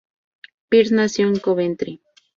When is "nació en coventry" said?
0.91-2.01